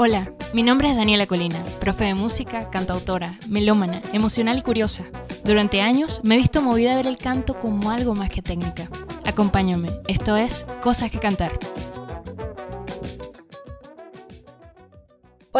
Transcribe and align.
Hola, 0.00 0.32
mi 0.54 0.62
nombre 0.62 0.88
es 0.88 0.96
Daniela 0.96 1.26
Colina, 1.26 1.60
profe 1.80 2.04
de 2.04 2.14
música, 2.14 2.70
cantautora, 2.70 3.36
melómana, 3.48 4.00
emocional 4.12 4.56
y 4.56 4.62
curiosa. 4.62 5.04
Durante 5.44 5.80
años 5.80 6.20
me 6.22 6.36
he 6.36 6.38
visto 6.38 6.62
movida 6.62 6.92
a 6.92 6.96
ver 6.96 7.08
el 7.08 7.16
canto 7.16 7.58
como 7.58 7.90
algo 7.90 8.14
más 8.14 8.28
que 8.28 8.40
técnica. 8.40 8.88
Acompáñame, 9.24 9.90
esto 10.06 10.36
es 10.36 10.64
Cosas 10.80 11.10
que 11.10 11.18
Cantar. 11.18 11.58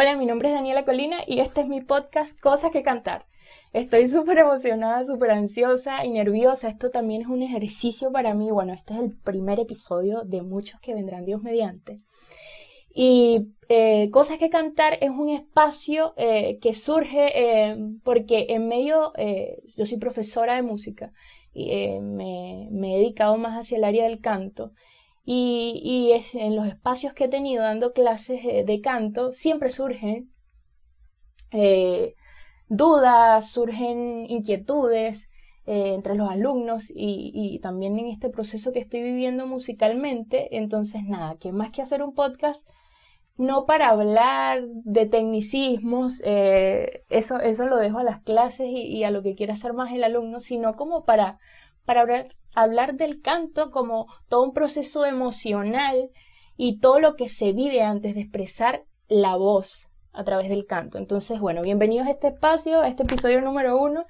Hola, 0.01 0.15
mi 0.15 0.25
nombre 0.25 0.47
es 0.47 0.53
Daniela 0.53 0.85
Colina 0.85 1.17
y 1.27 1.41
este 1.41 1.59
es 1.59 1.67
mi 1.67 1.81
podcast 1.81 2.39
Cosas 2.39 2.71
que 2.71 2.83
Cantar. 2.83 3.25
Estoy 3.73 4.07
súper 4.07 4.37
emocionada, 4.37 5.03
súper 5.03 5.31
ansiosa 5.31 6.05
y 6.05 6.11
nerviosa. 6.11 6.69
Esto 6.69 6.89
también 6.89 7.23
es 7.23 7.27
un 7.27 7.43
ejercicio 7.43 8.09
para 8.09 8.33
mí. 8.33 8.49
Bueno, 8.49 8.71
este 8.71 8.93
es 8.93 9.01
el 9.01 9.17
primer 9.17 9.59
episodio 9.59 10.21
de 10.23 10.41
muchos 10.41 10.79
que 10.79 10.93
vendrán 10.93 11.25
Dios 11.25 11.43
mediante. 11.43 11.97
Y 12.93 13.49
eh, 13.67 14.09
Cosas 14.09 14.37
que 14.37 14.49
Cantar 14.49 14.97
es 15.01 15.11
un 15.11 15.27
espacio 15.27 16.13
eh, 16.15 16.59
que 16.61 16.71
surge 16.71 17.31
eh, 17.35 17.77
porque 18.05 18.45
en 18.51 18.69
medio, 18.69 19.11
yo 19.75 19.85
soy 19.85 19.97
profesora 19.97 20.55
de 20.55 20.61
música 20.61 21.11
y 21.51 21.99
me, 21.99 22.69
he 22.71 22.99
dedicado 22.99 23.35
más 23.35 23.59
hacia 23.59 23.77
el 23.77 23.83
área 23.83 24.05
del 24.05 24.21
canto. 24.21 24.71
Y, 25.31 26.11
es, 26.13 26.33
en 26.33 26.55
los 26.55 26.65
espacios 26.65 27.13
que 27.13 27.25
he 27.25 27.27
tenido 27.27 27.61
dando 27.61 27.93
clases 27.93 28.41
de 28.43 28.81
canto 28.81 29.31
siempre 29.31 29.69
surgen 29.69 30.33
dudas, 32.67 33.51
surgen 33.51 34.25
inquietudes 34.27 35.29
entre 35.65 36.15
los 36.15 36.31
alumnos 36.31 36.89
y, 36.89 37.31
y, 37.31 37.59
también 37.59 37.99
en 37.99 38.07
este 38.07 38.29
proceso 38.29 38.71
que 38.71 38.79
estoy 38.79 39.03
viviendo 39.03 39.45
musicalmente. 39.45 40.57
Entonces, 40.57 41.03
nada, 41.03 41.37
que 41.37 41.51
más 41.51 41.69
que 41.69 41.83
hacer 41.83 42.01
un 42.01 42.15
podcast, 42.15 42.67
no 43.39 43.65
para 43.65 43.87
hablar 43.87 44.67
de 44.67 45.05
tecnicismos, 45.05 46.21
eh, 46.25 47.05
eso, 47.09 47.39
eso 47.39 47.67
lo 47.67 47.77
dejo 47.77 47.99
a 47.99 48.03
las 48.03 48.21
clases 48.21 48.67
y, 48.69 49.05
a 49.05 49.11
lo 49.11 49.23
que 49.23 49.33
quiera 49.33 49.53
hacer 49.53 49.71
más 49.71 49.93
el 49.93 50.03
alumno, 50.03 50.41
sino 50.41 50.75
como 50.75 51.05
para, 51.05 51.39
para 51.85 52.01
hablar, 52.01 52.35
hablar 52.55 52.95
del 52.95 53.21
canto 53.21 53.71
como 53.71 54.07
todo 54.27 54.43
un 54.43 54.53
proceso 54.53 55.05
emocional 55.05 56.09
y 56.57 56.79
todo 56.79 56.99
lo 56.99 57.15
que 57.15 57.29
se 57.29 57.53
vive 57.53 57.81
antes 57.81 58.15
de 58.15 58.21
expresar 58.21 58.83
la 59.07 59.35
voz 59.35 59.89
a 60.13 60.23
través 60.23 60.49
del 60.49 60.65
canto. 60.65 60.97
Entonces, 60.97 61.39
bueno, 61.39 61.61
bienvenidos 61.61 62.07
a 62.07 62.11
este 62.11 62.27
espacio, 62.27 62.81
a 62.81 62.87
este 62.87 63.03
episodio 63.03 63.41
número 63.41 63.79
uno. 63.79 64.05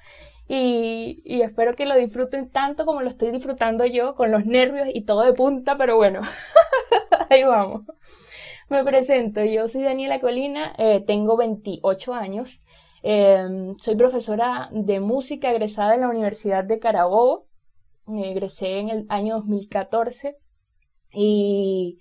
Y, 0.48 1.42
espero 1.44 1.76
que 1.76 1.86
lo 1.86 1.96
disfruten 1.96 2.50
tanto 2.50 2.86
como 2.86 3.02
lo 3.02 3.10
estoy 3.10 3.30
disfrutando 3.30 3.86
yo, 3.86 4.16
con 4.16 4.32
los 4.32 4.48
nervios 4.48 4.88
y 4.92 5.02
todo 5.06 5.22
de 5.22 5.34
punta, 5.34 5.78
pero 5.78 5.96
bueno, 5.96 6.22
ahí 7.30 7.44
vamos. 7.44 7.84
Me 8.68 8.84
presento, 8.84 9.44
yo 9.44 9.68
soy 9.68 9.84
Daniela 9.84 10.20
Colina, 10.20 10.74
eh, 10.80 11.04
tengo 11.06 11.38
28 11.38 12.14
años, 12.16 12.66
em, 13.04 13.78
soy 13.78 13.96
profesora 13.96 14.70
de 14.72 15.00
música 15.00 15.52
egresada 15.52 15.94
en 15.94 16.02
la 16.02 16.10
Universidad 16.10 16.64
de 16.64 16.80
Carabobo, 16.80 17.46
egresé 18.18 18.80
en 18.80 18.90
el 18.90 19.06
año 19.10 19.36
2014 19.38 20.36
y 21.14 22.00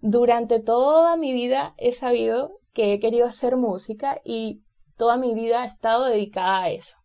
durante 0.00 0.60
toda 0.60 1.16
mi 1.16 1.32
vida 1.32 1.74
he 1.78 1.92
sabido 1.92 2.58
que 2.72 2.92
he 2.92 3.00
querido 3.00 3.26
hacer 3.26 3.56
música 3.56 4.20
y 4.24 4.62
toda 4.96 5.16
mi 5.16 5.34
vida 5.34 5.64
he 5.64 5.66
estado 5.66 6.06
dedicada 6.06 6.62
a 6.62 6.70
eso. 6.70 6.96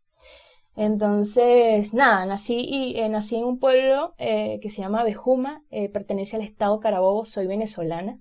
Entonces, 0.75 1.93
nada, 1.93 2.25
nací, 2.25 2.59
y, 2.59 2.99
eh, 2.99 3.09
nací 3.09 3.35
en 3.35 3.45
un 3.45 3.59
pueblo 3.59 4.13
eh, 4.19 4.59
que 4.61 4.69
se 4.69 4.81
llama 4.81 5.03
Bejuma, 5.03 5.63
pertenece 5.91 6.35
al 6.35 6.43
estado 6.43 6.79
Carabobo, 6.79 7.25
soy 7.25 7.47
venezolana. 7.47 8.19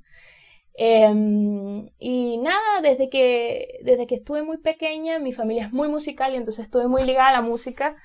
Em, 0.78 1.88
y 1.98 2.36
nada, 2.38 2.82
desde 2.82 3.08
que, 3.08 3.78
desde 3.82 4.06
que 4.06 4.14
estuve 4.16 4.42
muy 4.42 4.58
pequeña, 4.58 5.18
mi 5.18 5.32
familia 5.32 5.64
es 5.64 5.72
muy 5.72 5.88
musical 5.88 6.34
y 6.34 6.36
entonces 6.36 6.64
estuve 6.64 6.86
muy 6.86 7.04
ligada 7.04 7.30
a 7.30 7.32
la 7.32 7.40
música 7.42 7.96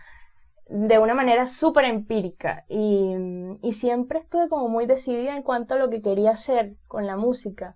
de 0.72 1.00
una 1.00 1.14
manera 1.14 1.46
súper 1.46 1.84
empírica 1.84 2.64
y, 2.70 3.14
y, 3.62 3.74
siempre 3.74 4.20
estuve 4.20 4.48
como 4.48 4.70
muy 4.70 4.86
decidida 4.86 5.36
en 5.36 5.44
cuanto 5.44 5.76
a 5.76 5.78
lo 5.78 5.90
que 5.90 6.02
quería 6.02 6.32
hacer 6.32 6.78
con 6.88 7.06
la 7.06 7.18
música. 7.18 7.76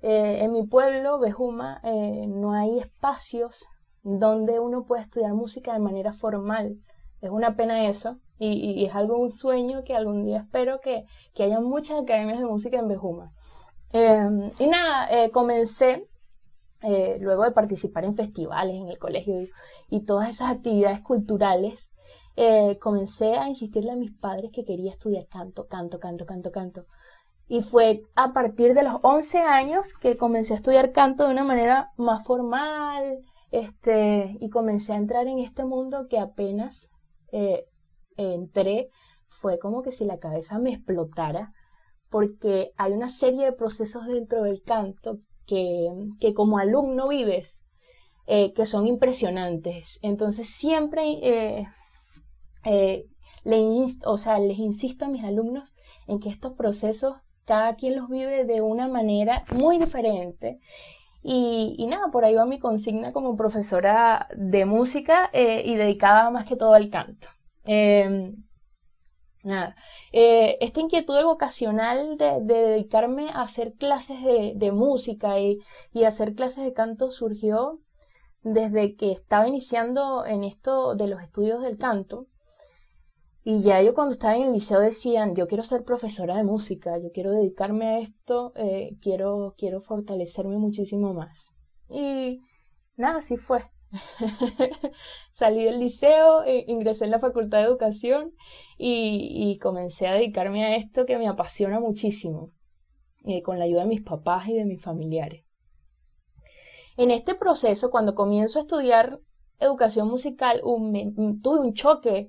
Eh, 0.00 0.38
en 0.42 0.52
mi 0.52 0.66
pueblo, 0.66 1.18
Bejuma, 1.18 1.80
eh, 1.84 2.26
no 2.26 2.54
hay 2.54 2.78
espacios 2.78 3.66
donde 4.02 4.60
uno 4.60 4.84
pueda 4.84 5.02
estudiar 5.02 5.34
música 5.34 5.74
de 5.74 5.78
manera 5.78 6.14
formal. 6.14 6.78
Es 7.20 7.28
una 7.30 7.54
pena 7.54 7.86
eso 7.86 8.18
y, 8.38 8.80
y 8.80 8.86
es 8.86 8.94
algo, 8.94 9.18
un 9.18 9.30
sueño 9.30 9.84
que 9.84 9.94
algún 9.94 10.24
día 10.24 10.38
espero 10.38 10.80
que, 10.80 11.04
que 11.34 11.42
haya 11.42 11.60
muchas 11.60 12.02
academias 12.02 12.38
de 12.38 12.46
música 12.46 12.78
en 12.78 12.88
Bejuma. 12.88 13.32
Em, 13.92 14.50
y 14.58 14.66
nada, 14.68 15.06
eh, 15.10 15.30
comencé, 15.30 16.08
luego 17.20 17.44
de 17.44 17.52
participar 17.52 18.04
en 18.04 18.14
festivales 18.14 18.74
en 18.74 18.88
el 18.88 18.98
colegio 18.98 19.34
y, 19.88 20.04
todas 20.04 20.30
esas 20.30 20.50
actividades 20.50 21.00
culturales, 21.00 21.91
eh, 22.36 22.78
comencé 22.78 23.34
a 23.34 23.48
insistirle 23.48 23.92
a 23.92 23.96
mis 23.96 24.12
padres 24.12 24.50
que 24.52 24.64
quería 24.64 24.90
estudiar 24.90 25.26
canto, 25.28 25.66
canto, 25.66 25.98
canto, 25.98 26.26
canto, 26.26 26.50
canto. 26.50 26.86
Y 27.48 27.62
fue 27.62 28.02
a 28.14 28.32
partir 28.32 28.74
de 28.74 28.82
los 28.82 28.98
11 29.02 29.38
años 29.40 29.94
que 29.94 30.16
comencé 30.16 30.54
a 30.54 30.56
estudiar 30.56 30.92
canto 30.92 31.24
de 31.24 31.32
una 31.32 31.44
manera 31.44 31.90
más 31.96 32.24
formal, 32.24 33.18
este, 33.50 34.38
y 34.40 34.48
comencé 34.48 34.94
a 34.94 34.96
entrar 34.96 35.26
en 35.26 35.38
este 35.38 35.64
mundo 35.64 36.06
que 36.08 36.18
apenas 36.18 36.90
entré, 38.16 38.90
fue 39.26 39.58
como 39.58 39.82
que 39.82 39.92
si 39.92 40.04
la 40.04 40.18
cabeza 40.18 40.58
me 40.58 40.72
explotara 40.72 41.52
porque 42.12 42.72
hay 42.76 42.92
una 42.92 43.08
serie 43.08 43.46
de 43.46 43.52
procesos 43.52 44.06
dentro 44.06 44.42
del 44.42 44.62
canto 44.62 45.20
que, 45.46 45.88
como 46.36 46.58
alumno 46.58 47.08
vives 47.08 47.64
eh, 48.26 48.52
que 48.52 48.66
son 48.66 48.86
impresionantes. 48.86 49.98
Entonces 50.02 50.48
siempre 50.48 51.66
eh, 52.64 53.04
eh, 53.04 53.06
les 53.44 54.58
insisto 54.58 55.04
a 55.04 55.08
mis 55.08 55.24
alumnos 55.24 55.74
en 56.06 56.20
que 56.20 56.28
estos 56.28 56.52
procesos 56.52 57.16
cada 57.44 57.74
quien 57.74 57.96
los 57.96 58.08
vive 58.08 58.44
de 58.44 58.60
una 58.60 58.88
manera 58.88 59.44
muy 59.58 59.78
diferente. 59.78 60.60
Y, 61.24 61.86
nada, 61.86 62.10
por 62.10 62.24
ahí 62.24 62.34
va 62.34 62.46
mi 62.46 62.58
consigna 62.58 63.12
como 63.12 63.36
profesora 63.36 64.28
de 64.36 64.64
música 64.64 65.30
y 65.32 65.74
dedicada 65.76 66.30
más 66.30 66.46
que 66.46 66.56
todo 66.56 66.74
al 66.74 66.90
canto. 66.90 67.28
Nada. 69.44 69.74
Eh, 70.12 70.56
esta 70.60 70.80
inquietud 70.80 71.20
vocacional 71.24 72.16
de, 72.16 72.38
dedicarme 72.42 73.30
a 73.30 73.42
hacer 73.42 73.74
clases 73.74 74.22
de, 74.22 74.72
música 74.72 75.40
y, 75.40 75.60
hacer 76.06 76.34
clases 76.34 76.64
de 76.64 76.72
canto 76.72 77.10
surgió 77.10 77.80
desde 78.42 78.94
que 78.96 79.10
estaba 79.10 79.48
iniciando 79.48 80.24
en 80.26 80.44
esto 80.44 80.94
de 80.94 81.08
los 81.08 81.20
estudios 81.22 81.62
del 81.62 81.76
canto. 81.76 82.26
Y 83.44 83.60
ya 83.62 83.82
yo 83.82 83.92
cuando 83.94 84.12
estaba 84.12 84.36
en 84.36 84.44
el 84.44 84.52
liceo 84.52 84.78
decían, 84.78 85.34
yo 85.34 85.48
quiero 85.48 85.64
ser 85.64 85.82
profesora 85.82 86.36
de 86.36 86.44
música, 86.44 86.96
yo 86.98 87.10
quiero 87.12 87.32
dedicarme 87.32 87.86
a 87.86 87.98
esto, 87.98 88.52
eh, 88.54 88.96
quiero, 89.00 89.54
quiero 89.58 89.80
fortalecerme 89.80 90.58
muchísimo 90.58 91.12
más. 91.12 91.50
Y 91.88 92.40
nada, 92.96 93.18
así 93.18 93.36
fue. 93.36 93.62
Salí 95.32 95.64
del 95.64 95.80
liceo, 95.80 96.44
eh, 96.44 96.64
ingresé 96.68 97.04
en 97.04 97.10
la 97.10 97.18
Facultad 97.18 97.58
de 97.58 97.64
Educación 97.64 98.32
y, 98.78 99.58
comencé 99.60 100.06
a 100.06 100.14
dedicarme 100.14 100.64
a 100.64 100.76
esto 100.76 101.04
que 101.04 101.18
me 101.18 101.28
apasiona 101.28 101.80
muchísimo, 101.80 102.52
eh, 103.24 103.42
con 103.42 103.58
la 103.58 103.64
ayuda 103.64 103.82
de 103.82 103.88
mis 103.88 104.02
papás 104.02 104.48
y 104.48 104.54
de 104.54 104.64
mis 104.64 104.80
familiares. 104.80 105.44
En 106.96 107.10
este 107.10 107.34
proceso, 107.34 107.90
cuando 107.90 108.14
comienzo 108.14 108.60
a 108.60 108.62
estudiar 108.62 109.18
educación 109.58 110.08
musical, 110.08 110.60
tuve 111.42 111.60
un 111.60 111.74
choque, 111.74 112.28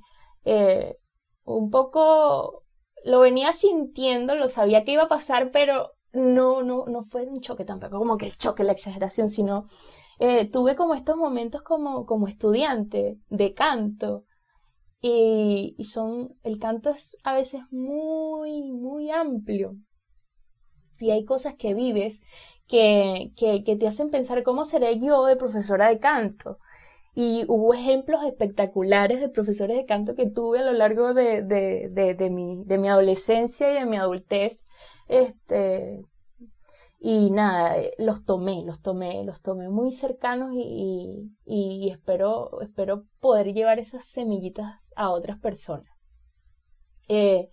un 1.44 1.70
poco, 1.70 2.64
lo 3.04 3.20
venía 3.20 3.54
sintiendo, 3.54 4.36
lo 4.36 4.50
sabía 4.50 4.84
que 4.84 4.94
iba 4.94 5.04
a 5.04 5.08
pasar, 5.10 5.52
pero 5.52 5.92
no, 6.14 6.64
no, 6.64 6.86
no 6.86 7.02
fue 7.02 7.26
un 7.26 7.42
choque 7.42 7.66
tampoco, 7.66 7.98
como 7.98 8.18
que 8.18 8.28
el 8.28 8.38
choque, 8.38 8.64
la 8.64 8.72
exageración, 8.72 9.30
sino 9.30 9.66
eh, 10.20 10.50
tuve 10.50 10.76
como 10.76 10.94
estos 10.94 11.18
momentos 11.18 11.64
como, 11.64 12.06
como 12.06 12.28
estudiante 12.28 13.18
de 13.30 13.54
canto. 13.54 14.26
Y, 15.02 15.76
son, 15.84 16.38
el 16.44 16.60
canto 16.60 16.90
es 16.92 17.18
a 17.24 17.34
veces 17.34 17.62
muy, 17.72 18.72
muy 18.72 19.12
amplio. 19.12 19.76
Y 21.00 21.12
hay 21.12 21.26
cosas 21.26 21.56
que 21.56 21.74
vives 21.74 22.22
que, 22.68 23.34
que, 23.36 23.76
te 23.76 23.88
hacen 23.88 24.10
pensar 24.12 24.44
cómo 24.44 24.64
seré 24.64 25.00
yo 25.00 25.26
de 25.26 25.36
profesora 25.36 25.90
de 25.90 26.00
canto. 26.00 26.58
Y 27.16 27.46
hubo 27.48 27.74
ejemplos 27.74 28.24
espectaculares 28.24 29.20
de 29.20 29.30
profesores 29.30 29.78
de 29.78 29.86
canto 29.86 30.16
que 30.16 30.30
tuve 30.30 30.60
a 30.60 30.64
lo 30.64 30.74
largo 30.74 31.14
de, 31.14 31.44
de, 31.44 32.16
de, 32.16 32.30
mi, 32.30 32.64
de 32.66 32.78
mi 32.78 32.88
adolescencia 32.88 33.72
y 33.72 33.76
de 33.76 33.86
mi 33.86 33.98
adultez. 33.98 34.66
Este, 35.08 36.02
y 37.06 37.32
nada, 37.32 37.76
los 37.98 38.24
tomé, 38.24 38.64
los 38.66 38.82
tomé, 38.82 39.26
los 39.26 39.42
tomé 39.42 39.68
muy 39.68 39.92
cercanos 39.92 40.52
y, 40.56 41.30
y, 41.46 41.90
espero, 41.90 42.62
espero 42.62 43.04
poder 43.20 43.54
llevar 43.54 43.78
esas 43.78 44.06
semillitas 44.06 44.94
a 44.96 45.10
otras 45.10 45.38
personas. 45.38 45.94
Eh, 47.10 47.50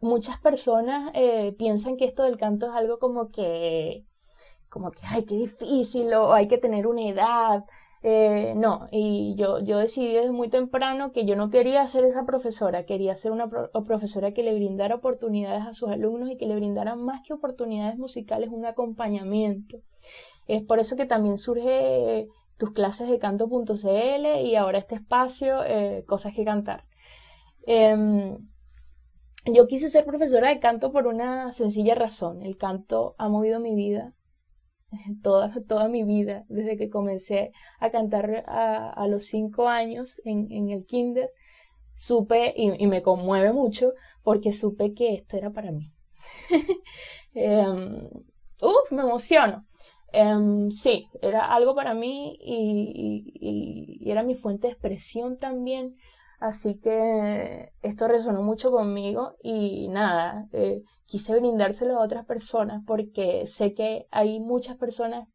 muchas 0.00 0.38
personas 0.38 1.10
eh, 1.14 1.52
piensan 1.58 1.96
que 1.96 2.04
esto 2.04 2.22
del 2.22 2.38
canto 2.38 2.66
es 2.68 2.72
algo 2.72 3.00
como 3.00 3.32
que, 3.32 4.06
como 4.68 4.92
que, 4.92 5.00
ay, 5.04 5.24
qué 5.24 5.34
difícil, 5.34 6.14
o 6.14 6.32
hay 6.32 6.46
que 6.46 6.58
tener 6.58 6.86
una 6.86 7.02
edad, 7.02 7.64
eh, 8.02 8.54
no, 8.56 8.88
y 8.90 9.34
yo, 9.36 9.60
yo 9.60 9.78
decidí 9.78 10.14
desde 10.14 10.32
muy 10.32 10.48
temprano 10.48 11.12
que 11.12 11.26
yo 11.26 11.36
no 11.36 11.50
quería 11.50 11.86
ser 11.86 12.04
esa 12.04 12.24
profesora, 12.24 12.86
quería 12.86 13.14
ser 13.14 13.30
una 13.32 13.50
profesora 13.50 14.32
que 14.32 14.42
le 14.42 14.54
brindara 14.54 14.94
oportunidades 14.94 15.66
a 15.66 15.74
sus 15.74 15.90
alumnos 15.90 16.30
y 16.30 16.38
que 16.38 16.46
le 16.46 16.56
brindara 16.56 16.96
más 16.96 17.20
que 17.26 17.34
oportunidades 17.34 17.98
musicales, 17.98 18.48
un 18.50 18.64
acompañamiento. 18.64 19.78
Es 20.46 20.64
por 20.64 20.78
eso 20.78 20.96
que 20.96 21.04
también 21.04 21.36
surge 21.36 22.28
tus 22.56 22.72
clases 22.72 23.08
de 23.10 23.18
canto.cl 23.18 24.40
y 24.42 24.56
ahora 24.56 24.78
este 24.78 24.94
espacio, 24.94 25.62
eh, 25.64 26.04
cosas 26.06 26.32
que 26.34 26.44
cantar. 26.44 26.84
Em, 27.66 28.38
yo 29.44 29.66
quise 29.66 29.90
ser 29.90 30.06
profesora 30.06 30.48
de 30.48 30.58
canto 30.58 30.90
por 30.90 31.06
una 31.06 31.52
sencilla 31.52 31.94
razón. 31.94 32.42
El 32.42 32.56
canto 32.56 33.14
ha 33.18 33.28
movido 33.28 33.60
mi 33.60 33.74
vida 33.74 34.14
toda, 35.22 35.52
toda 35.66 35.88
mi 35.88 36.04
vida, 36.04 36.44
desde 36.48 36.76
que 36.76 36.90
comencé 36.90 37.52
a 37.78 37.90
cantar 37.90 38.44
a, 38.46 39.06
los 39.08 39.26
cinco 39.26 39.68
años 39.68 40.20
en, 40.24 40.70
el 40.70 40.86
kinder, 40.86 41.30
supe, 41.94 42.52
y, 42.56 42.86
me 42.86 43.02
conmueve 43.02 43.52
mucho, 43.52 43.92
porque 44.22 44.52
supe 44.52 44.94
que 44.94 45.14
esto 45.14 45.36
era 45.36 45.50
para 45.50 45.72
mí. 45.72 45.92
Em, 47.34 48.08
uf, 48.60 48.90
me 48.90 49.02
emociono. 49.02 49.64
Em, 50.12 50.70
sí, 50.72 51.06
era 51.22 51.46
algo 51.54 51.74
para 51.76 51.94
mí 51.94 52.36
y, 52.40 54.00
era 54.10 54.22
mi 54.24 54.34
fuente 54.34 54.66
de 54.66 54.72
expresión 54.72 55.36
también. 55.36 55.96
Así 56.40 56.80
que 56.80 57.70
esto 57.82 58.08
resonó 58.08 58.42
mucho 58.42 58.70
conmigo 58.70 59.36
y 59.42 59.88
nada, 59.88 60.48
eh, 60.52 60.82
quise 61.10 61.34
brindárselo 61.34 61.98
a 61.98 62.04
otras 62.04 62.24
personas 62.24 62.82
porque 62.86 63.44
sé 63.46 63.74
que 63.74 64.06
hay 64.12 64.38
muchas 64.38 64.76
personas 64.76 65.26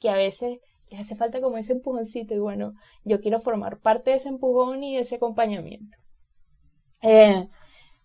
que 0.00 0.08
a 0.08 0.14
veces 0.14 0.58
les 0.88 1.00
hace 1.00 1.14
falta 1.14 1.42
como 1.42 1.58
ese 1.58 1.74
empujoncito 1.74 2.34
y 2.34 2.38
bueno, 2.38 2.72
yo 3.04 3.20
quiero 3.20 3.38
formar 3.38 3.78
parte 3.78 4.10
de 4.10 4.16
ese 4.16 4.30
empujón 4.30 4.82
y 4.82 4.94
de 4.94 5.02
ese 5.02 5.16
acompañamiento. 5.16 5.98
Eh, 7.02 7.46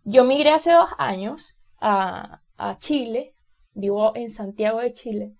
yo 0.04 0.26
migré 0.26 0.50
hace 0.50 0.74
dos 0.74 0.90
años 0.98 1.56
a, 1.80 2.42
a 2.58 2.78
Chile, 2.78 3.34
vivo 3.74 4.12
en 4.16 4.30
Santiago 4.30 4.82
de 4.82 4.92
Chile 4.92 5.34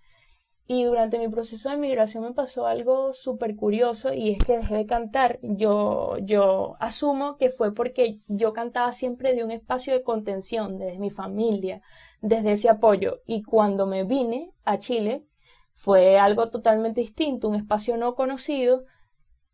y 0.66 0.86
durante 0.86 1.20
mi 1.20 1.28
proceso 1.28 1.70
de 1.70 1.78
migración 1.78 2.24
me 2.24 2.34
pasó 2.34 2.68
algo 2.68 3.12
súper 3.14 3.56
curioso 3.56 4.14
y 4.14 4.32
es 4.32 4.40
que 4.40 4.58
dejé 4.58 4.76
de 4.76 4.86
cantar. 4.86 5.40
Yo, 5.42 6.18
yo 6.20 6.76
asumo 6.80 7.36
que 7.38 7.50
fue 7.50 7.74
porque 7.74 8.20
yo 8.28 8.54
cantaba 8.54 8.94
siempre 8.94 9.36
de 9.36 9.44
un 9.44 9.52
espacio 9.52 9.94
de 9.94 10.04
contención, 10.04 10.78
desde 10.78 11.00
mi 11.00 11.10
familia, 11.10 11.82
desde 12.22 12.54
ese 12.54 12.70
apoyo. 12.70 13.22
Y 13.26 13.44
cuando 13.44 13.86
me 13.88 14.06
vine 14.06 14.54
a 14.64 14.78
Chile 14.78 15.26
fue 15.70 16.18
algo 16.18 16.50
totalmente 16.50 17.02
distinto, 17.02 17.50
un 17.50 17.56
espacio 17.56 17.98
no 17.98 18.16
conocido 18.16 18.86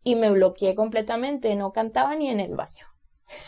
y 0.03 0.15
me 0.15 0.29
bloqueé 0.29 0.75
completamente, 0.75 1.55
no 1.55 1.71
cantaba 1.71 2.15
ni 2.15 2.29
en 2.29 2.39
el 2.39 2.55
baño. 2.55 2.85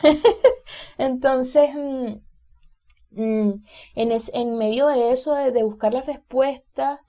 Entonces, 0.97 1.69
mm, 1.75 3.21
mm, 3.21 3.63
en, 3.95 4.11
en, 4.33 4.57
medio 4.57 4.87
de 4.87 5.11
eso, 5.11 5.35
de, 5.35 5.51
de 5.51 5.63
buscar 5.63 5.93
las 5.93 6.07
respuestas, 6.07 6.99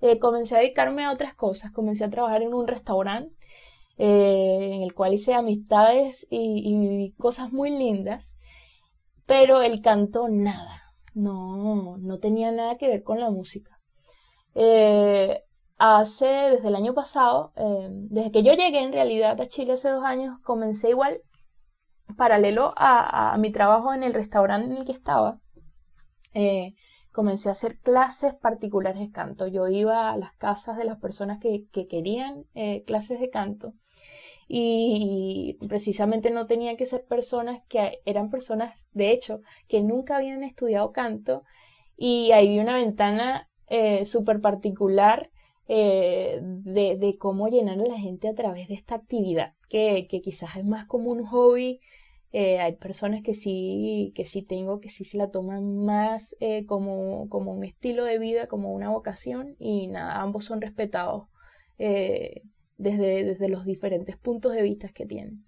eh, 0.00 0.18
comencé 0.18 0.56
a 0.56 0.58
dedicarme 0.60 1.04
a 1.04 1.12
otras 1.12 1.34
cosas. 1.34 1.72
Comencé 1.72 2.04
a 2.04 2.10
trabajar 2.10 2.42
en 2.42 2.54
un 2.54 2.68
restaurante 2.68 3.34
eh, 3.96 4.70
en 4.74 4.82
el 4.82 4.94
cual 4.94 5.14
hice 5.14 5.34
amistades 5.34 6.26
y, 6.30 7.14
cosas 7.18 7.52
muy 7.52 7.70
lindas, 7.70 8.38
pero 9.26 9.62
el 9.62 9.82
canto 9.82 10.28
nada, 10.28 10.94
no, 11.14 11.96
no 11.98 12.18
tenía 12.18 12.52
nada 12.52 12.76
que 12.78 12.88
ver 12.88 13.02
con 13.02 13.20
la 13.20 13.30
música. 13.30 13.80
Eh, 14.54 15.40
hace, 15.78 16.26
desde 16.26 16.68
el 16.68 16.76
año 16.76 16.94
pasado, 16.94 17.52
desde 17.88 18.32
que 18.32 18.42
yo 18.42 18.54
llegué 18.54 18.80
en 18.80 18.92
realidad 18.92 19.40
a 19.40 19.48
Chile 19.48 19.74
hace 19.74 19.90
dos 19.90 20.04
años, 20.04 20.38
comencé 20.42 20.90
igual, 20.90 21.20
paralelo 22.16 22.72
a, 22.76 23.34
a 23.34 23.38
mi 23.38 23.52
trabajo 23.52 23.92
en 23.92 24.02
el 24.02 24.14
restaurante 24.14 24.70
en 24.72 24.78
el 24.78 24.84
que 24.84 24.92
estaba, 24.92 25.40
comencé 27.18 27.48
a 27.48 27.52
hacer 27.52 27.80
clases 27.80 28.32
particulares 28.32 29.00
de 29.00 29.10
canto. 29.10 29.48
Yo 29.48 29.66
iba 29.66 30.12
a 30.12 30.16
las 30.16 30.34
casas 30.34 30.76
de 30.76 30.84
las 30.84 31.00
personas 31.00 31.40
que, 31.40 31.66
querían 31.88 32.44
eh, 32.54 32.84
clases 32.86 33.18
de 33.18 33.28
canto 33.28 33.74
y 34.46 35.58
precisamente 35.68 36.30
no 36.30 36.46
tenían 36.46 36.76
que 36.76 36.86
ser 36.86 37.04
personas 37.06 37.60
que 37.68 38.02
eran 38.04 38.30
personas, 38.30 38.88
de 38.92 39.10
hecho, 39.10 39.40
que 39.66 39.82
nunca 39.82 40.16
habían 40.18 40.44
estudiado 40.44 40.92
canto 40.92 41.42
y 41.96 42.30
ahí 42.30 42.50
vi 42.50 42.60
una 42.60 42.76
ventana 42.76 43.48
eh, 43.66 44.04
súper 44.04 44.40
particular 44.40 45.28
eh, 45.66 46.38
de, 46.40 47.16
cómo 47.18 47.48
llenar 47.48 47.80
a 47.80 47.84
la 47.84 47.98
gente 47.98 48.28
a 48.28 48.34
través 48.34 48.68
de 48.68 48.74
esta 48.74 48.94
actividad, 48.94 49.54
que, 49.68 50.06
que 50.08 50.20
quizás 50.20 50.54
es 50.54 50.64
más 50.64 50.86
como 50.86 51.10
un 51.10 51.26
hobby 51.26 51.80
eh, 52.30 52.60
hay 52.60 52.76
personas 52.76 53.22
que 53.22 53.32
sí, 53.32 54.12
que 54.14 54.24
sí 54.26 54.42
tengo, 54.42 54.80
que 54.80 54.90
sí 54.90 55.04
se 55.04 55.16
la 55.16 55.30
toman 55.30 55.84
más 55.84 56.36
eh, 56.40 56.66
como, 56.66 57.28
como 57.28 57.52
un 57.52 57.64
estilo 57.64 58.04
de 58.04 58.18
vida, 58.18 58.46
como 58.46 58.72
una 58.72 58.90
vocación, 58.90 59.56
y 59.58 59.86
nada, 59.88 60.20
ambos 60.20 60.44
son 60.44 60.60
respetados 60.60 61.28
eh, 61.78 62.42
desde, 62.76 63.24
desde 63.24 63.48
los 63.48 63.64
diferentes 63.64 64.16
puntos 64.18 64.52
de 64.52 64.62
vista 64.62 64.90
que 64.90 65.06
tienen. 65.06 65.46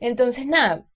Entonces, 0.00 0.46
nada, 0.46 0.86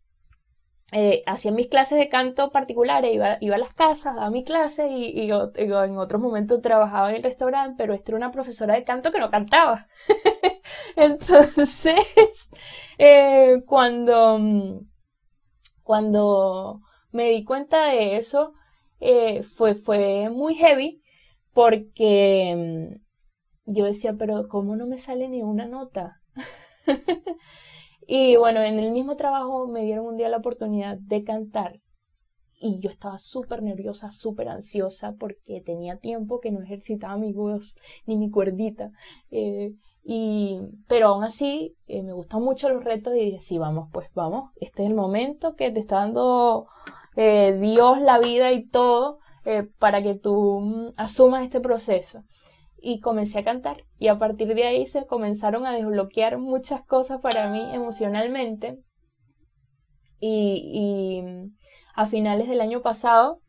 hacía 1.27 1.51
mis 1.51 1.69
clases 1.69 1.99
de 1.99 2.09
canto 2.09 2.51
particulares, 2.51 3.13
iba, 3.13 3.37
iba 3.41 3.57
a 3.57 3.59
las 3.59 3.75
casas, 3.75 4.15
daba 4.15 4.31
mi 4.31 4.45
clase 4.45 4.89
y, 4.89 5.29
y, 5.29 5.31
en 5.31 5.99
otros 5.99 6.23
momentos 6.23 6.61
trabajaba 6.61 7.11
en 7.11 7.17
el 7.17 7.23
restaurante, 7.23 7.75
pero 7.77 7.95
esta 7.95 8.13
era 8.13 8.19
una 8.19 8.31
profesora 8.33 8.75
de 8.75 8.85
canto 8.85 9.13
que 9.13 9.21
no 9.21 9.31
cantaba. 9.31 9.87
Entonces, 10.97 12.51
cuando 13.67 14.39
mm, 14.39 14.94
cuando 15.85 16.81
me 17.13 17.31
di 17.31 17.45
cuenta 17.45 17.87
de 17.87 18.17
eso, 18.17 18.55
eh, 19.01 19.43
fue, 19.43 19.75
fue 19.75 20.31
muy 20.31 20.55
heavy 20.57 21.03
porque 21.53 22.99
mm, 23.67 23.73
yo 23.75 23.85
decía, 23.85 24.15
pero 24.15 24.49
¿cómo 24.49 24.77
no 24.77 24.87
me 24.87 24.99
sale 24.99 25.29
ni 25.29 25.43
una 25.43 25.67
nota? 25.67 26.21
y 28.07 28.37
bueno, 28.37 28.63
en 28.63 28.79
el 28.79 28.91
mismo 28.93 29.17
trabajo 29.17 29.69
me 29.69 29.85
dieron 29.85 30.07
un 30.07 30.17
día 30.17 30.29
la 30.29 30.39
oportunidad 30.39 30.99
de 30.99 31.25
cantar 31.25 31.81
y 32.61 32.81
yo 32.81 32.91
estaba 32.91 33.19
súper 33.19 33.63
nerviosa, 33.63 34.11
súper 34.11 34.49
ansiosa 34.49 35.15
porque 35.19 35.61
tenía 35.61 35.99
tiempo 35.99 36.41
que 36.41 36.51
no 36.51 36.63
ejercitaba 36.63 37.17
mi 37.19 37.33
voz 37.33 37.77
ni 38.07 38.17
mi 38.17 38.31
cuerdita. 38.31 38.91
Eh, 39.31 39.75
y, 40.07 40.61
pero 40.87 41.09
aún 41.09 41.25
así, 41.25 41.75
eh, 41.87 42.03
me 42.03 42.13
gustan 42.13 42.43
mucho 42.43 42.69
los 42.69 42.85
retos 42.85 43.15
y 43.17 43.25
dije, 43.25 43.41
sí, 43.41 43.57
vamos, 43.57 43.89
pues 43.91 44.11
vamos, 44.15 44.51
este 44.61 44.83
es 44.83 44.91
el 44.91 44.95
momento 44.95 45.57
que 45.57 45.71
te 45.71 45.81
está 45.81 45.97
dando 45.97 46.67
eh, 47.17 47.57
Dios 47.59 48.03
la 48.03 48.19
vida 48.19 48.53
y 48.53 48.69
todo 48.69 49.19
eh, 49.47 49.67
para 49.79 50.03
que 50.03 50.15
tú 50.15 50.61
mm, 50.61 50.93
asumas 50.99 51.43
este 51.43 51.61
proceso. 51.61 52.23
Y 52.77 53.01
comencé 53.01 53.39
a 53.39 53.45
cantar 53.45 53.85
y 53.99 54.09
a 54.09 54.19
partir 54.19 54.55
de 54.55 54.65
ahí 54.65 54.85
se 54.85 55.07
comenzaron 55.07 55.67
a 55.67 55.73
desbloquear 55.73 56.37
muchas 56.37 56.85
cosas 56.85 57.23
para 57.23 57.49
mí 57.49 57.75
emocionalmente. 57.75 58.79
Y, 60.21 60.71
y 60.75 61.51
a 61.95 62.05
finales 62.05 62.47
del 62.49 62.61
año 62.61 62.83
pasado 62.83 63.41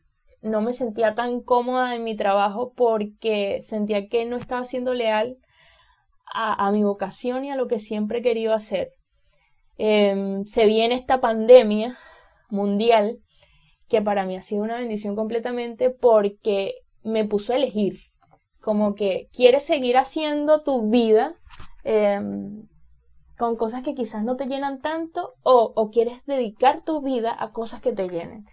no 0.41 0.62
me 0.62 0.71
sentía 0.71 1.15
tan 1.15 1.41
cómoda 1.41 1.95
en 1.95 2.05
mi 2.05 2.15
trabajo 2.15 2.71
porque 2.77 3.59
sentía 3.62 4.07
que 4.07 4.24
no 4.25 4.38
estaba 4.38 4.63
siendo 4.63 4.93
leal 4.93 5.38
a, 6.34 6.72
mi 6.72 6.84
vocación 6.84 7.46
y 7.46 7.51
a 7.51 7.55
lo 7.55 7.67
que 7.67 7.79
siempre 7.79 8.20
he 8.20 8.22
querido 8.22 8.53
hacer. 8.53 8.89
Em, 9.77 10.46
se 10.46 10.65
viene 10.65 10.96
esta 10.96 11.22
pandemia 11.22 11.98
mundial 12.50 13.20
que 13.88 14.01
para 14.01 14.25
mí 14.25 14.36
ha 14.36 14.41
sido 14.41 14.63
una 14.63 14.77
bendición 14.77 15.15
completamente 15.15 15.89
porque 15.89 16.75
me 17.03 17.25
puso 17.25 17.53
a 17.53 17.58
elegir 17.58 18.00
como 18.65 18.96
que 18.96 19.29
quieres 19.32 19.63
seguir 19.63 19.96
haciendo 19.96 20.63
tu 20.63 20.89
vida 20.89 21.36
em, 21.84 22.67
con 23.38 23.58
cosas 23.58 23.84
que 23.84 23.94
quizás 23.94 24.24
no 24.24 24.38
te 24.38 24.48
llenan 24.48 24.82
tanto 24.82 25.36
o, 25.44 25.91
quieres 25.91 26.25
dedicar 26.25 26.84
tu 26.84 27.01
vida 27.01 27.36
a 27.38 27.51
cosas 27.51 27.79
que 27.82 27.94
te 27.94 28.10
llenen. 28.10 28.46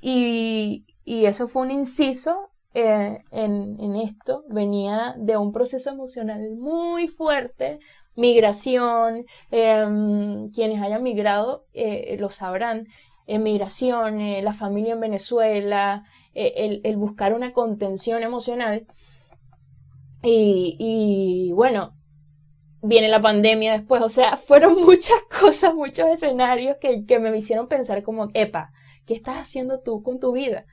Y, 0.00 0.86
y 1.04 1.26
eso 1.26 1.48
fue 1.48 1.62
un 1.62 1.72
inciso 1.72 2.50
eh, 2.74 3.18
en, 3.30 3.96
esto 3.96 4.44
venía 4.48 5.14
de 5.18 5.36
un 5.36 5.52
proceso 5.52 5.90
emocional 5.90 6.56
muy 6.56 7.08
fuerte, 7.08 7.78
migración, 8.14 9.24
em, 9.50 10.48
quienes 10.48 10.80
hayan 10.82 11.02
migrado 11.02 11.64
eh, 11.72 12.16
lo 12.18 12.30
sabrán, 12.30 12.86
migración, 13.26 14.20
eh, 14.20 14.42
la 14.42 14.52
familia 14.52 14.94
en 14.94 15.00
Venezuela, 15.00 16.04
el, 16.34 16.80
el 16.84 16.96
buscar 16.96 17.34
una 17.34 17.52
contención 17.52 18.22
emocional. 18.22 18.86
Y, 20.22 20.76
y, 20.78 21.52
bueno, 21.52 21.94
viene 22.82 23.08
la 23.08 23.20
pandemia 23.20 23.72
después, 23.72 24.02
o 24.02 24.08
sea, 24.08 24.36
fueron 24.36 24.82
muchas 24.82 25.20
cosas, 25.40 25.74
muchos 25.74 26.06
escenarios 26.08 26.76
que, 26.80 27.04
que 27.06 27.18
me 27.18 27.36
hicieron 27.36 27.68
pensar 27.68 28.02
como, 28.02 28.28
epa, 28.34 28.72
¿qué 29.06 29.14
estás 29.14 29.36
haciendo 29.36 29.80
tú 29.80 30.02
con 30.02 30.20
tu 30.20 30.32
vida? 30.32 30.64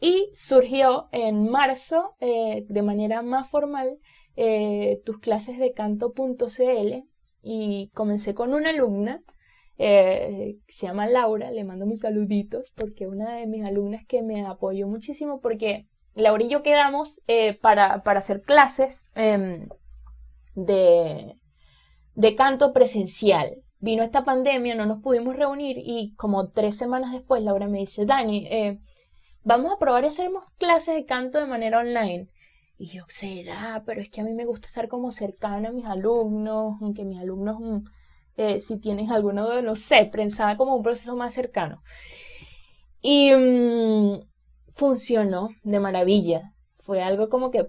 Y 0.00 0.30
surgió 0.32 1.08
en 1.10 1.50
marzo, 1.50 2.14
eh, 2.20 2.64
de 2.68 2.82
manera 2.82 3.22
más 3.22 3.50
formal, 3.50 3.98
eh, 4.36 5.00
tus 5.04 5.18
clases 5.18 5.58
de 5.58 5.72
canto.cl 5.72 7.04
y 7.42 7.90
comencé 7.94 8.34
con 8.34 8.54
una 8.54 8.70
alumna 8.70 9.22
eh, 9.80 10.56
se 10.66 10.86
llama 10.86 11.06
Laura, 11.06 11.50
le 11.52 11.64
mando 11.64 11.86
mis 11.86 12.00
saluditos 12.00 12.72
porque 12.76 13.06
una 13.06 13.36
de 13.36 13.46
mis 13.46 13.64
alumnas 13.64 14.04
que 14.06 14.22
me 14.22 14.44
apoyó 14.44 14.88
muchísimo 14.88 15.40
porque 15.40 15.86
Laura 16.14 16.42
y 16.42 16.48
yo 16.48 16.62
quedamos 16.62 17.20
para, 17.60 18.02
para, 18.02 18.18
hacer 18.18 18.42
clases 18.42 19.06
em, 19.14 19.68
de, 20.54 21.34
de 22.14 22.34
canto 22.34 22.72
presencial. 22.72 23.62
Vino 23.78 24.02
esta 24.02 24.24
pandemia, 24.24 24.74
no 24.74 24.86
nos 24.86 25.00
pudimos 25.00 25.36
reunir 25.36 25.76
y 25.78 26.12
como 26.16 26.50
tres 26.50 26.76
semanas 26.76 27.12
después 27.12 27.42
Laura 27.44 27.68
me 27.68 27.78
dice, 27.78 28.04
Dani, 28.04 28.48
vamos 29.48 29.72
a 29.72 29.78
probar 29.78 30.04
y 30.04 30.08
hacemos 30.08 30.44
clases 30.58 30.94
de 30.94 31.06
canto 31.06 31.38
de 31.40 31.46
manera 31.46 31.78
online. 31.78 32.28
Y 32.76 32.88
yo, 32.88 33.04
será, 33.08 33.82
pero 33.86 34.00
es 34.02 34.10
que 34.10 34.20
a 34.20 34.24
mí 34.24 34.32
me 34.34 34.44
gusta 34.44 34.68
estar 34.68 34.88
como 34.88 35.10
cercana 35.10 35.70
a 35.70 35.72
mis 35.72 35.86
alumnos, 35.86 36.76
aunque 36.82 37.04
mis 37.04 37.18
alumnos, 37.18 37.58
mm, 37.58 37.78
eh, 38.36 38.60
si 38.60 38.78
tienes 38.78 39.10
alguno 39.10 39.60
no 39.62 39.74
sé, 39.74 40.04
pensaba 40.04 40.56
como 40.56 40.76
un 40.76 40.82
proceso 40.82 41.16
más 41.16 41.32
cercano. 41.32 41.82
Y 43.00 43.32
mm, 43.32 44.20
funcionó 44.72 45.48
de 45.64 45.80
maravilla. 45.80 46.52
Fue 46.76 47.02
algo 47.02 47.30
como 47.30 47.50
que 47.50 47.68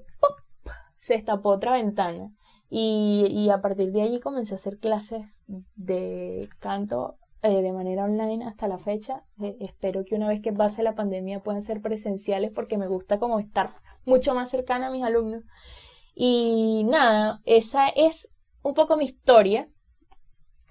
se 0.97 1.13
destapó 1.13 1.49
otra 1.49 1.73
ventana. 1.73 2.29
Y, 2.69 3.25
y, 3.31 3.49
a 3.49 3.61
partir 3.61 3.91
de 3.91 4.03
allí 4.03 4.19
comencé 4.19 4.53
a 4.53 4.57
hacer 4.57 4.77
clases 4.77 5.43
de 5.75 6.49
canto 6.59 7.17
eh, 7.41 7.61
de 7.61 7.71
manera 7.71 8.03
online 8.03 8.45
hasta 8.45 8.67
la 8.67 8.79
fecha. 8.79 9.23
Eh, 9.41 9.55
espero 9.61 10.03
que 10.03 10.15
una 10.15 10.27
vez 10.27 10.41
que 10.41 10.51
pase 10.51 10.83
la 10.83 10.95
pandemia 10.95 11.41
puedan 11.41 11.61
ser 11.61 11.81
presenciales 11.81 12.51
porque 12.51 12.77
me 12.77 12.87
gusta 12.87 13.17
como 13.17 13.39
estar 13.39 13.71
mucho 14.05 14.35
más 14.35 14.49
cercana 14.49 14.87
a 14.87 14.91
mis 14.91 15.03
alumnos. 15.03 15.43
Y 16.13 16.83
nada, 16.85 17.41
esa 17.45 17.87
es 17.87 18.33
un 18.61 18.73
poco 18.73 18.97
mi 18.97 19.05
historia, 19.05 19.69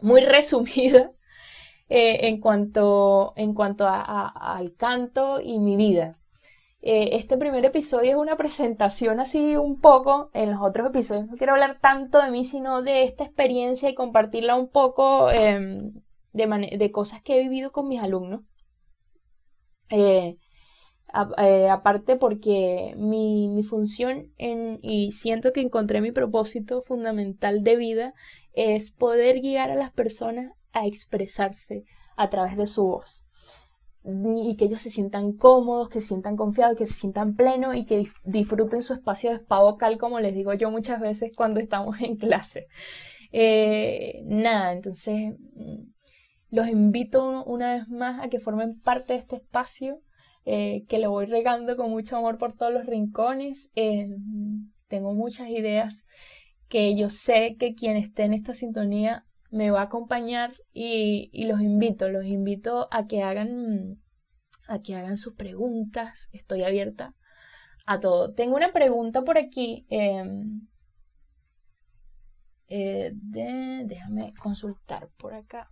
muy 0.02 0.20
resumida 0.24 1.12
eh, 1.88 2.28
en 2.28 2.38
cuanto, 2.38 3.32
en 3.36 3.54
cuanto 3.54 3.86
al 3.88 4.74
canto 4.76 5.40
y 5.42 5.60
mi 5.60 5.76
vida. 5.76 6.18
este 6.82 7.38
primer 7.38 7.64
episodio 7.64 8.10
es 8.10 8.16
una 8.16 8.36
presentación 8.36 9.20
así 9.20 9.56
un 9.56 9.80
poco. 9.80 10.30
En 10.34 10.50
los 10.52 10.60
otros 10.62 10.88
episodios 10.88 11.28
no 11.28 11.36
quiero 11.36 11.54
hablar 11.54 11.78
tanto 11.80 12.20
de 12.20 12.30
mí, 12.30 12.44
sino 12.44 12.82
de 12.82 13.04
esta 13.04 13.24
experiencia 13.24 13.88
y 13.88 13.94
compartirla 13.94 14.54
un 14.54 14.68
poco 14.68 15.30
em, 15.30 15.92
de, 16.46 16.90
cosas 16.90 17.22
que 17.22 17.36
he 17.36 17.42
vivido 17.42 17.72
con 17.72 17.88
mis 17.88 18.00
alumnos. 18.00 18.42
Eh, 19.90 20.36
eh, 21.38 21.68
aparte 21.70 22.16
porque 22.16 22.94
mi, 22.96 23.48
mi 23.48 23.62
función 23.62 24.32
en, 24.36 24.78
y 24.82 25.12
siento 25.12 25.52
que 25.52 25.60
encontré 25.60 26.00
mi 26.00 26.12
propósito 26.12 26.82
fundamental 26.82 27.62
de 27.62 27.76
vida 27.76 28.14
es 28.52 28.90
poder 28.90 29.40
guiar 29.40 29.70
a 29.70 29.76
las 29.76 29.92
personas 29.92 30.52
a 30.72 30.86
expresarse 30.86 31.84
a 32.16 32.28
través 32.28 32.56
de 32.56 32.66
su 32.66 32.84
voz 32.84 33.28
y 34.04 34.56
que 34.56 34.66
ellos 34.66 34.80
se 34.80 34.90
sientan 34.90 35.32
cómodos, 35.32 35.88
que 35.88 36.00
se 36.00 36.08
sientan 36.08 36.36
confiados, 36.36 36.76
que 36.76 36.86
se 36.86 36.94
sientan 36.94 37.34
plenos 37.34 37.76
y 37.76 37.84
que 37.84 38.08
disfruten 38.24 38.82
su 38.82 38.94
espacio 38.94 39.30
de 39.30 39.36
spa 39.36 39.60
vocal, 39.60 39.98
como 39.98 40.20
les 40.20 40.34
digo 40.34 40.54
yo 40.54 40.70
muchas 40.70 41.00
veces 41.00 41.32
cuando 41.36 41.60
estamos 41.60 42.00
en 42.00 42.16
clase. 42.16 42.68
Eh, 43.32 44.22
nada, 44.24 44.72
entonces 44.72 45.34
los 46.50 46.68
invito 46.68 47.44
una 47.44 47.74
vez 47.74 47.88
más 47.88 48.20
a 48.20 48.28
que 48.28 48.40
formen 48.40 48.80
parte 48.80 49.12
de 49.12 49.18
este 49.18 49.36
espacio 49.36 50.02
eh, 50.50 50.86
que 50.88 50.98
lo 50.98 51.10
voy 51.10 51.26
regando 51.26 51.76
con 51.76 51.90
mucho 51.90 52.16
amor 52.16 52.38
por 52.38 52.54
todos 52.54 52.72
los 52.72 52.86
rincones. 52.86 53.70
Eh, 53.74 54.06
tengo 54.86 55.12
muchas 55.12 55.50
ideas 55.50 56.06
que 56.68 56.96
yo 56.96 57.10
sé 57.10 57.56
que 57.58 57.74
quien 57.74 57.98
esté 57.98 58.24
en 58.24 58.32
esta 58.32 58.54
sintonía 58.54 59.26
me 59.50 59.70
va 59.70 59.80
a 59.80 59.84
acompañar 59.84 60.54
y, 60.72 61.30
los 61.46 61.60
invito, 61.60 62.08
los 62.08 62.24
invito 62.24 62.88
a 62.90 63.06
que 63.06 63.22
hagan 63.22 64.00
a 64.68 64.80
que 64.80 64.94
hagan 64.94 65.18
sus 65.18 65.34
preguntas. 65.34 66.30
Estoy 66.32 66.62
abierta 66.62 67.14
a 67.84 68.00
todo. 68.00 68.32
Tengo 68.32 68.56
una 68.56 68.72
pregunta 68.72 69.22
por 69.24 69.36
aquí. 69.36 69.86
Em, 69.90 70.66
eh, 72.68 73.12
déjame 73.12 74.32
consultar 74.42 75.10
por 75.18 75.34
acá. 75.34 75.70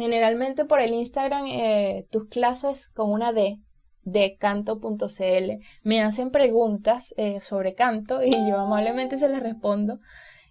Generalmente 0.00 0.64
por 0.64 0.80
el 0.80 0.94
Instagram 0.94 1.44
eh, 1.48 2.06
tus 2.10 2.28
clases 2.28 2.88
con 2.88 3.12
una 3.12 3.34
D 3.34 3.60
de 4.02 4.38
canto.cl 4.38 5.62
me 5.82 6.00
hacen 6.00 6.30
preguntas 6.30 7.12
eh, 7.18 7.42
sobre 7.42 7.74
canto 7.74 8.22
y 8.24 8.30
yo 8.30 8.56
amablemente 8.56 9.18
se 9.18 9.28
les 9.28 9.42
respondo. 9.42 10.00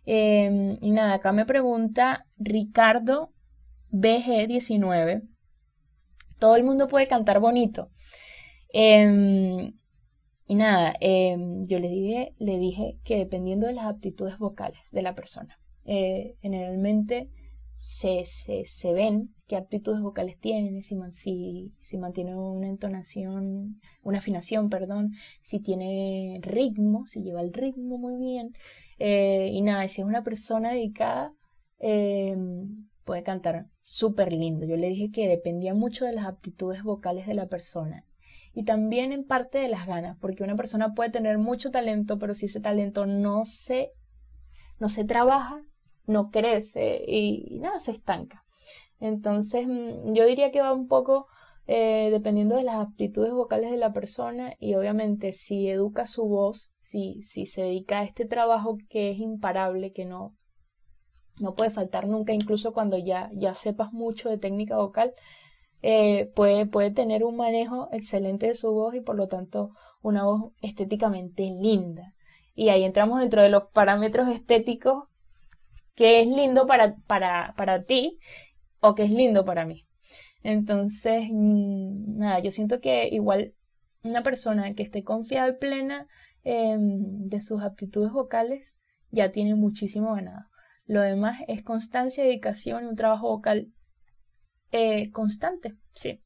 Em, 0.05 0.77
y 0.81 0.91
nada, 0.91 1.15
acá 1.15 1.31
me 1.31 1.47
pregunta 1.47 2.27
Ricardo 2.37 3.33
BG19. 3.91 5.27
Todo 6.37 6.55
el 6.55 6.63
mundo 6.63 6.87
puede 6.87 7.07
cantar 7.07 7.39
bonito. 7.39 7.89
Em, 8.71 9.73
y 10.45 10.55
nada, 10.55 10.93
em, 10.99 11.65
yo 11.65 11.79
le 11.79 11.89
dije, 11.89 12.35
le 12.37 12.59
dije 12.59 12.99
que 13.03 13.17
dependiendo 13.17 13.65
de 13.65 13.73
las 13.73 13.87
aptitudes 13.87 14.37
vocales 14.37 14.91
de 14.91 15.01
la 15.01 15.15
persona, 15.15 15.59
eh, 15.85 16.35
generalmente 16.39 17.31
se, 17.79 18.25
se, 18.25 18.65
se 18.65 18.91
ven 18.91 19.33
qué 19.47 19.55
aptitudes 19.55 20.01
vocales 20.01 20.37
tiene, 20.37 20.81
si, 20.81 20.97
si, 21.13 21.71
si, 21.79 21.97
mantiene 21.97 22.35
una 22.35 22.67
entonación, 22.67 23.79
una 24.03 24.17
afinación, 24.17 24.69
perdón, 24.69 25.13
si 25.41 25.61
tiene 25.61 26.39
ritmo, 26.41 27.07
si 27.07 27.23
lleva 27.23 27.39
el 27.39 27.53
ritmo 27.53 27.97
muy 27.97 28.17
bien. 28.17 28.51
Eh, 28.99 29.49
y 29.53 29.61
nada, 29.61 29.87
si 29.87 30.01
es 30.01 30.07
una 30.07 30.23
persona 30.23 30.73
dedicada, 30.73 31.31
eh, 31.79 32.35
puede 33.05 33.23
cantar 33.23 33.67
súper 33.79 34.33
lindo. 34.33 34.65
Yo 34.65 34.75
le 34.75 34.89
dije 34.89 35.09
que 35.09 35.29
dependía 35.29 35.73
mucho 35.73 36.03
de 36.03 36.11
las 36.11 36.25
aptitudes 36.25 36.83
vocales 36.83 37.27
de 37.27 37.33
la 37.33 37.47
persona. 37.47 38.03
Y 38.53 38.65
también 38.65 39.13
en 39.13 39.23
parte 39.23 39.57
de 39.57 39.69
las 39.69 39.87
ganas, 39.87 40.17
porque 40.19 40.43
una 40.43 40.57
persona 40.57 40.93
puede 40.93 41.11
tener 41.11 41.37
mucho 41.37 41.71
talento, 41.71 42.19
pero 42.19 42.33
si 42.35 42.47
ese 42.47 42.59
talento 42.59 43.05
no 43.05 43.45
se, 43.45 43.93
no 44.81 44.89
se 44.89 45.05
trabaja, 45.05 45.61
no 46.09 46.31
crece 46.31 47.03
y, 47.07 47.59
nada, 47.59 47.79
se 47.79 47.91
estanca. 47.91 48.43
Entonces, 48.99 49.67
mm, 49.67 50.13
yo 50.13 50.25
diría 50.25 50.51
que 50.51 50.61
va 50.61 50.73
un 50.73 50.87
poco 50.87 51.27
eh, 51.67 52.09
dependiendo 52.11 52.55
de 52.55 52.63
las 52.63 52.75
aptitudes 52.77 53.31
vocales 53.31 53.69
de 53.71 53.77
la 53.77 53.93
persona 53.93 54.55
y 54.59 54.73
obviamente 54.73 55.33
si 55.33 55.69
educa 55.69 56.07
su 56.07 56.27
voz, 56.27 56.73
si, 56.81 57.21
si 57.21 57.45
se 57.45 57.61
dedica 57.61 57.99
a 57.99 58.03
este 58.03 58.25
trabajo 58.25 58.77
que 58.89 59.11
es 59.11 59.19
imparable, 59.19 59.93
que 59.93 60.05
no, 60.05 60.35
no 61.39 61.53
puede 61.53 61.69
faltar 61.69 62.07
nunca, 62.07 62.33
incluso 62.33 62.73
cuando 62.73 62.97
ya, 62.97 63.29
ya 63.33 63.53
sepas 63.53 63.93
mucho 63.93 64.29
de 64.29 64.39
técnica 64.39 64.77
vocal, 64.77 65.13
eh, 65.83 66.31
puede, 66.35 66.65
puede 66.65 66.91
tener 66.91 67.23
un 67.23 67.37
manejo 67.37 67.87
excelente 67.91 68.47
de 68.47 68.55
su 68.55 68.71
voz 68.73 68.95
y 68.95 69.01
por 69.01 69.15
lo 69.15 69.27
tanto 69.27 69.69
una 70.01 70.23
voz 70.25 70.51
estéticamente 70.61 71.43
linda. 71.43 72.15
Y 72.55 72.69
ahí 72.69 72.83
entramos 72.83 73.19
dentro 73.19 73.43
de 73.43 73.49
los 73.49 73.65
parámetros 73.65 74.27
estéticos 74.27 75.08
que 75.99 76.21
es 76.21 76.29
lindo 76.29 76.65
para, 76.65 76.95
para, 77.07 77.53
para 77.57 77.83
ti 77.83 78.19
o 78.79 78.95
que 78.95 79.03
es 79.03 79.11
lindo 79.11 79.43
para 79.43 79.65
mí. 79.65 79.85
Entonces, 80.43 81.27
mm, 81.29 82.17
nada, 82.17 82.39
yo 82.39 82.51
siento 82.51 82.79
que 82.79 83.09
igual 83.09 83.53
una 84.05 84.23
persona 84.23 84.73
que 84.75 84.83
esté 84.83 85.03
confiada 85.03 85.49
y 85.49 85.57
plena 85.57 86.07
em, 86.45 87.25
de 87.25 87.41
sus 87.41 87.61
aptitudes 87.61 88.13
vocales 88.13 88.79
ya 89.11 89.33
tiene 89.33 89.55
muchísimo 89.55 90.13
ganado. 90.15 90.45
Lo 90.85 91.01
demás 91.01 91.43
es 91.49 91.63
constancia, 91.63 92.23
dedicación, 92.23 92.85
un 92.87 92.95
trabajo 92.95 93.27
vocal 93.27 93.67
eh, 94.71 95.11
constante, 95.11 95.75
sí. 95.93 96.21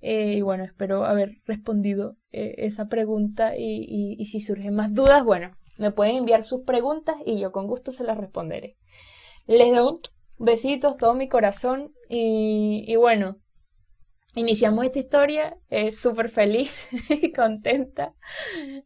Eh, 0.00 0.38
y 0.38 0.40
bueno, 0.40 0.64
espero 0.64 1.04
haber 1.04 1.36
respondido 1.46 2.16
eh, 2.32 2.56
esa 2.58 2.88
pregunta 2.88 3.56
y, 3.56 4.16
y 4.18 4.26
si 4.26 4.40
surgen 4.40 4.74
más 4.74 4.92
dudas, 4.92 5.22
bueno, 5.22 5.56
me 5.78 5.90
pueden 5.90 6.16
enviar 6.16 6.44
sus 6.44 6.62
preguntas 6.62 7.16
y 7.24 7.38
yo 7.38 7.52
con 7.52 7.66
gusto 7.66 7.92
se 7.92 8.04
las 8.04 8.16
responderé. 8.16 8.76
Les 9.46 9.74
doy 9.74 9.98
besitos, 10.38 10.96
todo 10.96 11.14
mi 11.14 11.28
corazón 11.28 11.92
y, 12.08 12.94
bueno, 12.96 13.38
iniciamos 14.34 14.84
esta 14.86 14.98
historia, 14.98 15.56
es 15.68 15.98
súper 15.98 16.28
feliz 16.28 16.88
y 17.10 17.32
contenta. 17.32 18.14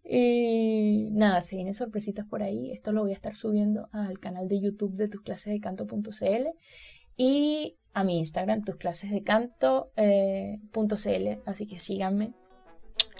Y 0.04 1.08
nada, 1.12 1.42
se 1.42 1.56
vienen 1.56 1.74
sorpresitas 1.74 2.26
por 2.26 2.42
ahí. 2.42 2.72
Esto 2.72 2.92
lo 2.92 3.02
voy 3.02 3.12
a 3.12 3.14
estar 3.14 3.34
subiendo 3.34 3.88
al 3.92 4.18
canal 4.18 4.48
de 4.48 4.60
YouTube 4.60 4.96
de 4.96 5.08
tus 5.08 5.22
clases 5.22 5.52
de 5.52 5.60
canto.cl. 5.60 6.48
Y 7.16 7.76
a 7.92 8.04
mi 8.04 8.18
Instagram, 8.18 8.62
tus 8.64 8.76
clases 8.76 9.10
de 9.10 9.22
canto.cl. 9.22 9.90
Eh, 9.96 11.40
así 11.46 11.66
que 11.66 11.78
síganme. 11.78 12.32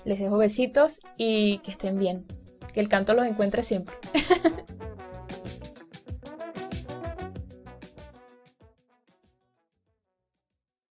Les 0.05 0.19
dejo 0.19 0.39
besitos 0.39 1.01
y 1.17 1.59
que 1.59 1.73
estén 1.73 1.99
bien. 1.99 2.27
El 2.79 2.89
canto 2.89 3.13
los 3.13 3.27
encuentre 3.27 3.65
siempre. 3.65 3.97